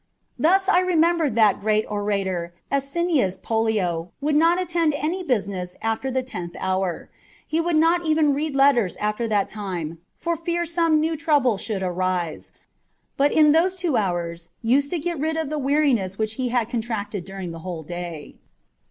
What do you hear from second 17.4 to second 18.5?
the whole day.